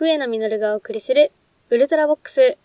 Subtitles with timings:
[0.00, 1.30] 笛野実がお送りする
[1.68, 2.56] ウルトラボックス。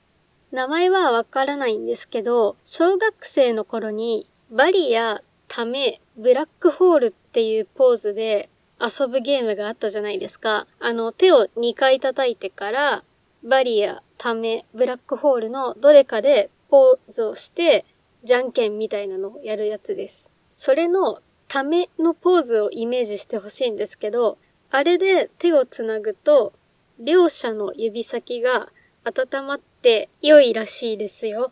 [0.53, 10.65] 名前はわからないんですけど、小学生の頃にバリやタメ、ブラックホールっていうポーズで遊ぶゲームがあったじゃないですか。
[10.79, 13.03] あの、手を2回叩いてから、
[13.43, 17.83] バリやタメ、ブラックホールのどれかでポーズをして、
[18.23, 20.31] じゃんけんみたいなのをやるやつです。
[20.55, 24.37] それのためのポーズをイメージしてほしいんですけど、
[24.71, 26.53] あれで手をつなぐと、
[26.99, 28.69] 両者の指先が
[29.03, 31.51] 温まって良いらしいですよ。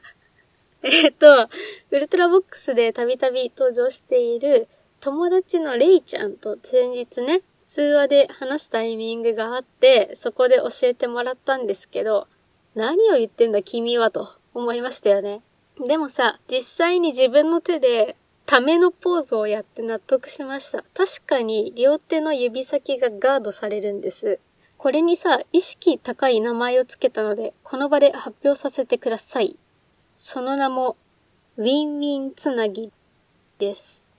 [0.82, 1.48] えっと、
[1.90, 4.68] ウルトラボックスでたびたび登場している
[5.00, 12.28] 友達のレイちゃんと先日ね、通話で話すタイミングがあって、そこで教えてもらったんですけど、
[12.74, 15.42] 何を言ってんだ君はと思いましたよね。
[15.86, 20.84] でもさ、実際に自分の手でためのポーズをやって納得しました。
[20.94, 24.38] 確かに両手の指先がガードされるんです。
[24.76, 29.56] これにさ、意識高い名前をつけたので、この場で発表させてください。
[30.14, 30.96] その名も、
[31.56, 32.92] ウィンウィンつなぎ
[33.58, 34.10] です。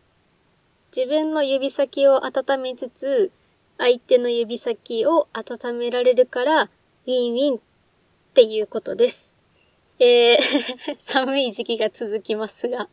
[0.96, 3.32] 自分の指先を温めつつ、
[3.78, 7.60] 相手の指先を温められるから、ウィンウィンっ
[8.34, 9.40] ていうことです。
[10.00, 10.38] えー
[10.98, 12.90] 寒い時期が続きますが、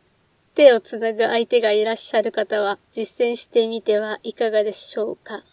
[0.55, 5.43] 手をつなぐ相手がいらっしゃる方は実践してみてはいかがでしょうか。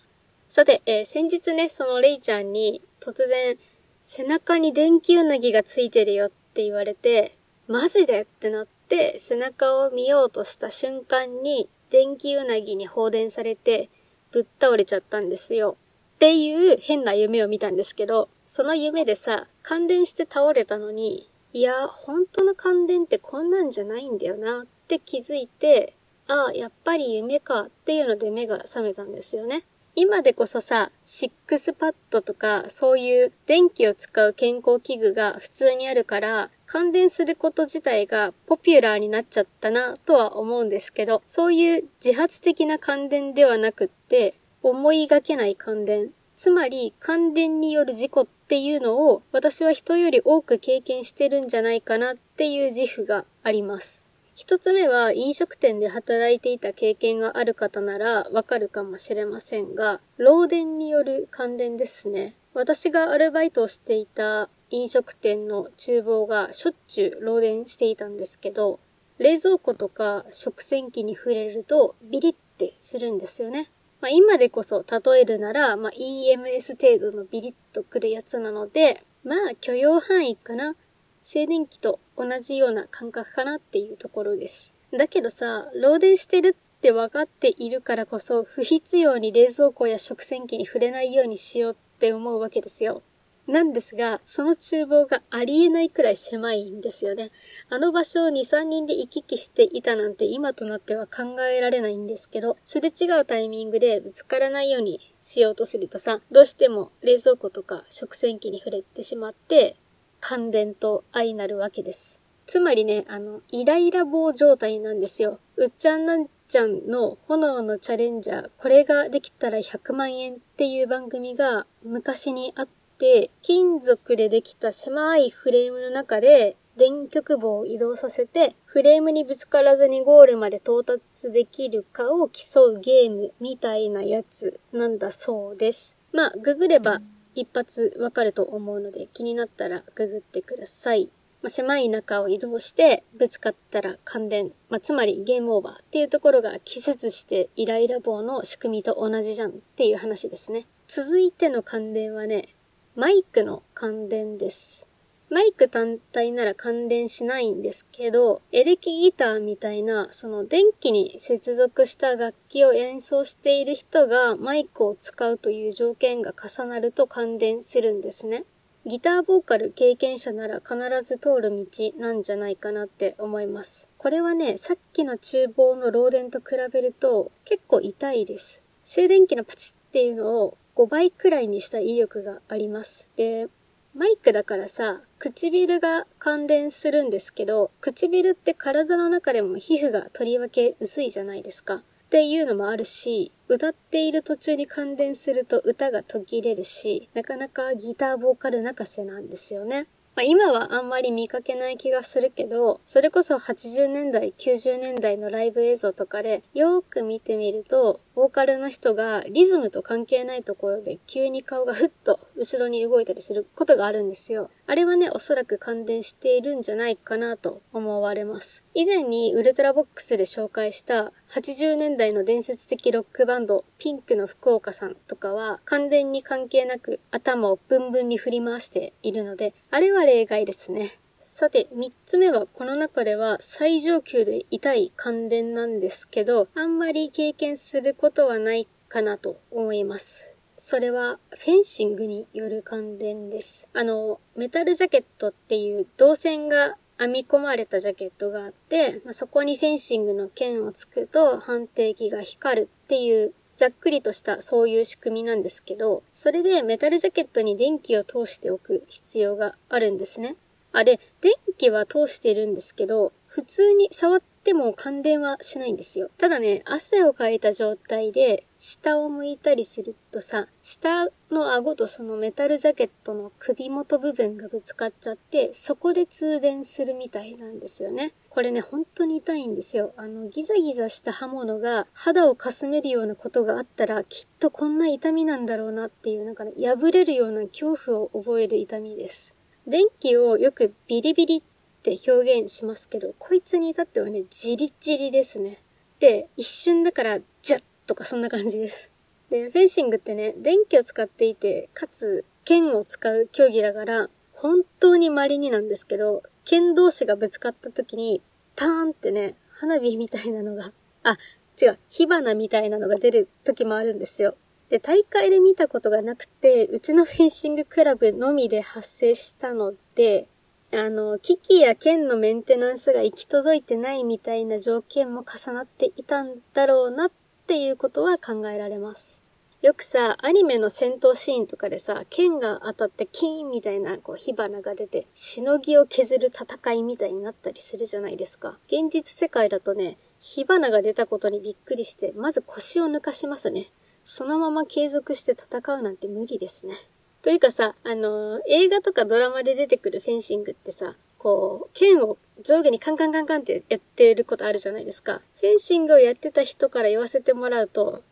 [0.46, 3.56] さて、えー、先日ね、そのレイちゃんに突然
[4.02, 13.88] 背中に電気うなぎがついてるよって言われて、マジでってなって背中を見ようとした瞬間に電気うなぎに放電されて
[14.32, 15.76] ぶっ倒れちゃったんですよ。
[16.16, 25.96] っていう変な夢を見たんですけど、その夢でさ、感電して倒れたのに、いや、本当の感電ってこんなんじゃないんだよなって気づいて、
[26.28, 29.64] ああ、やっぱり夢かっていうので目が覚めたんですよね。
[29.96, 46.10] 今でこそさ、シックスパッドとか、そういう電気を使う健康器具が普通にあるから、感電すること自体がポピュラーになっちゃったなとは思うんですけど、そういう自発的な感電ではなくって、思いがけない感電。
[46.36, 54.08] つまり、感電による事故っていうのを私は人より多く経験してるんじゃないかなっていう自負があります。
[54.34, 62.34] 一つ目は飲食店で働いていた経験がある方ならわかるかもしれませんが、漏電による感電ですね。
[62.52, 68.80] 私がアルバイトをしていた飲食店の厨房がしょっちゅう漏電していたんですけど、
[69.18, 73.70] 冷蔵庫とか食洗機に触れるとビリってするんですよね。
[74.00, 80.74] まあ、今でこそ例えるなら、まあ、EMS 程度のビリッとくるやつなので、まあ許容範囲かな。
[81.22, 84.74] 静電気と同じような感覚かなっていうところです。
[84.96, 93.02] だけどさ、漏電してるって分かっているからこそ、不必要に冷蔵庫や食洗機に触れないようにしようって思うわけですよ。
[93.46, 97.30] なんですが、その厨房がありえないくらい狭いんですよね。
[97.68, 109.76] あの場所を2、3人で行き来していたなんて今となっては考えられないんですけど、すれ違うタイミングでぶつからないようにしようとするとさ、どうしても冷蔵庫とか食洗機に触れてしまって、
[110.20, 112.20] 感電と相なるわけです。
[112.46, 115.38] つまりね、あの、イライラ棒状態なんですよ。
[115.56, 122.68] うっちゃんなんちゃんの炎のチャレンジャー、これができたら100万円っていう番組が昔にあっ
[123.00, 135.96] て、金属でできた狭いフレームの中で電極棒を移動させて、フレームにぶつからずにゴールまで到達できるかを競うゲームみたいなやつなんだそうです。
[136.12, 137.00] まあ、ググれば
[137.34, 141.12] 一発わかると思うので気になったらググってください。
[141.42, 150.66] まあ、狭い中を移動してぶつかったら感電、まあ、つまりゲームオーバーっていうところが季節してイライラ棒の仕組みと同じじゃんっていう話ですね。
[150.86, 152.48] 続いての感電はね、
[152.96, 154.88] マイクの感電です。
[155.30, 168.44] マイク単体なら感電しないんですけど、エレキギターみたいな、その電気に接続した楽器を演奏している人がマイクを使うという条件が重なると感電するんですね。
[168.84, 173.88] ギターボーカル経験者なら必ず通る道なんじゃないかなって思います。
[173.98, 178.64] これはね、さっきの厨房の漏電と比べると結構痛いです。
[178.82, 183.08] 静電気のパチっていうのを5倍くらいにした威力があります。
[183.16, 183.48] で、
[183.92, 191.76] マイクだからさ、唇が感電するんですけど、唇って体の中でも皮膚がとりわけ薄いじゃないですか。
[191.76, 199.86] っていうのもあるし、歌っている途中に感電すると歌が途切れるし、なかなかギターボーカル泣かせなんですよね。
[200.20, 214.50] まあ、今はあんまり見かけない気がするけど、それこそ80年代、90年代のライブ映像とかでよーく見てみると、ボーカルの人がリズムと関係ないところで急に顔がふっと後ろに動いたりすることがあるんですよ。
[214.70, 218.64] あれはね、おそらく感電しているんじゃないかなと思われます。
[218.72, 231.00] 以前にウルトラボックスで紹介した80年代の伝説的ロックバンドピンクの福岡さんとかは感電に関係なく頭をブンブンに振り回しているので、あれは例外ですね。
[231.18, 240.36] さて、三つ目は、この中では最上級で痛い感電なんですけど、あんまり経験することはないかなと思います。
[240.62, 243.66] それは、フェンシングによる感電です。
[243.72, 260.36] あの、メタルジャケットっていう導線が編み込まれたジャケットがあって、まあ、そこにフェンシングの剣をつくと判定機が光るっていうざっくりとしたそういう仕組みなんですけど、それでメタルジャケットに電気を通しておく必要があるんですね。
[260.72, 266.10] あれ、電気は通してるんですけど、普通に触っても感電はしないんですよ。
[266.18, 278.12] ただね、汗をかいた状態で下を向いたりするとさ、下の顎とそのメタルジャケットの首元部分がぶつかっちゃって、そこで通電するみたいなんですよね。
[278.28, 279.92] これね、本当に痛いんですよ。
[279.96, 289.36] あの、ギザギザした刃物が肌をかすめるようなことがあったら、きっとこんな痛みなんだろうなっていう、なんかね、破れるような恐怖を覚える痛みです。
[289.66, 291.42] 電気をよくビリビリっ
[291.80, 295.58] って表現しますけど、こいつに至ってはね、ジリジリですね。
[295.98, 298.92] で、一瞬だから、ジャッとかそんな感じです。
[299.30, 308.20] で、フェンシングってね、電気を使っていて、かつ、剣を使う競技だから、本当に稀になんですけど、剣同士がぶつかった時に、
[308.56, 311.16] パーンってね、花火みたいなのが、あ、
[311.60, 314.36] 違う、火花みたいなのが出る時もあるんですよ。
[314.68, 320.28] で、大会で見たことがなくて、うちのフェンシングクラブのみで発生したので、
[320.72, 327.10] あの、機器や剣のメンテナンスが行き届いてないみたいな条件も重なっていたんだろうなっ
[327.46, 329.24] ていうことは考えられます。
[329.62, 338.58] よくさ、アニメの戦闘シーンとかでさ、剣が当たってキーンみたいなこう火花が出て、しのぎを削る戦いみたいになったりするじゃないですか。
[338.68, 343.66] 現実世界だとね、火花が出たことにびっくりして、まず腰を抜かしますね。
[344.02, 346.74] そのまま継続して戦うなんて無理ですね。
[347.22, 355.20] というかさ、あの、映画とかドラマで出てくるフェンシングってさ、こう、剣を上下にカンカンカンカンってやってることあるじゃないですか。
[355.38, 358.02] フェンシングをやってた人から言わせてもらうと、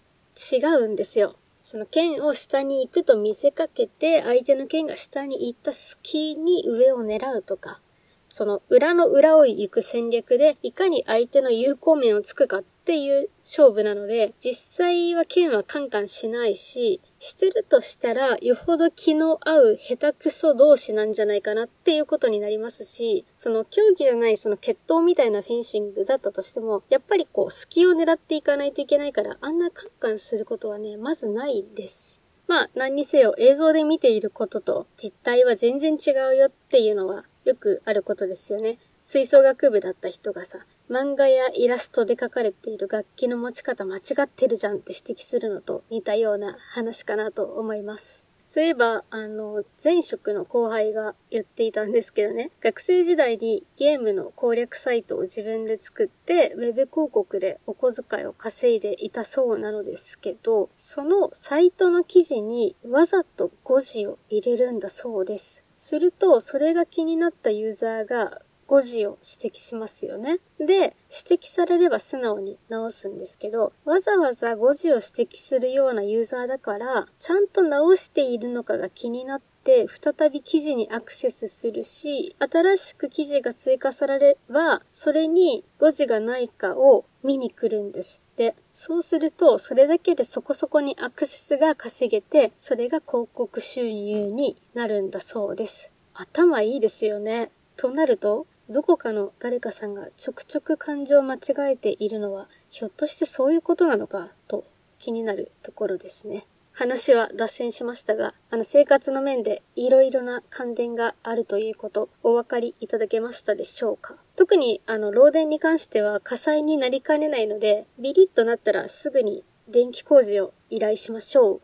[0.53, 1.37] 違うんですよ。
[1.63, 7.81] その剣を下に行くと見せかけて、相手の剣が下に行った隙に上を狙うとか、
[8.29, 32.23] その裏の裏を行く戦略で、いかに相手の有効面をつくかっっていう勝負なので、実際は剣はカンカンしないし、してるとしたら、よほど気の合う下手くそ同士なんじゃないかなっていうことになりますし、その競技じゃないその決闘みたいなフェンシングだったとしても、やっぱりこう、隙を狙っていかないといけないから、あんなカンカンすることはね、まずないです。
[32.47, 38.79] まあ、何にせよ映像で見ていることと実態は全然違うよっていうのはよくあることですよね。
[39.11, 40.59] 吹奏楽部だった人がさ、
[40.91, 48.27] 漫画やイラストで描かれている楽器の持ち方間違ってるじゃんって指摘するのと似たような話かなと思います。
[48.47, 65.65] そういえば、あの、前職の後輩が言っていたんですけどね、学生時代にゲームの攻略サイトを自分で作って、ウェブ広告でお小遣いを稼いでいたそうなのですけど、そのサイトの記事にわざと誤字を入れるんだそうです。
[65.75, 70.41] すると、それが気になったユーザーが誤字を指摘しますよね。
[70.59, 70.95] で、
[71.27, 88.55] 指摘されれば素直に直すんですけど、わざわざ誤字を指摘するようなユーザーだから、ちゃんと直しているのかが気になって、再び記事にアクセスするし、新しく記事が追加されれば、それに誤字がないかを見に来るんですって。
[88.75, 95.91] そうすると、それだけでそこそこにアクセスが稼げて、それが広告収入になるんだそうです。
[96.13, 97.51] 頭いいですよね。
[97.77, 104.65] となると、どこかの誰かさんがちょくちょく感情を間違えているのは、ひょっとしてそういうことなのか、と
[104.99, 106.45] 気になるところですね。
[106.73, 114.17] 話は脱線しましたが、あの生活の面でいろいろな関連があるということ、お分かりいただけましたでしょうか？
[114.37, 121.61] 特にあの漏電に関しては火災になりかねないので、ビリッとなったらすぐに電気工事を依頼しましょう。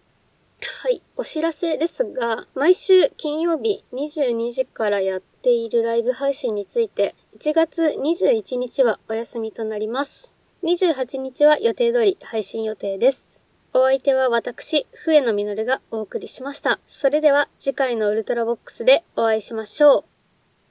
[0.82, 1.02] はい。
[1.16, 10.35] お知らせですが、毎週金曜日22時からやっているライブ配信について、1月21日はお休みとなります。
[10.63, 13.43] 28日は予定通り配信予定です。
[13.75, 16.81] お相手は私、笛野実がお送りしました。
[16.87, 20.13] それでは次回のウルトラボックスでお会いしましょう。